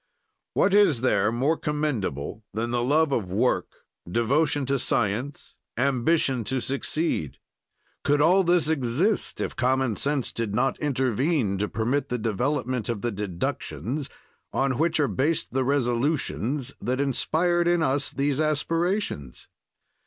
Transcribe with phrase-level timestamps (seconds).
[0.55, 6.59] "What is there more commendable than the love of work, devotion to science, ambition to
[6.59, 7.37] succeed?
[8.03, 13.01] "Could all this exist if common sense did not intervene to permit the development of
[13.01, 14.09] the deductions
[14.51, 19.49] on which are based the resolutions that inspired in us these aspirations.